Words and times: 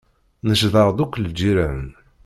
Necdeɣ-d 0.47 0.97
akk 1.03 1.15
lǧiran. 1.23 1.83